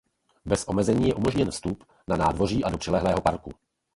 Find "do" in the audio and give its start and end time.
2.69-2.77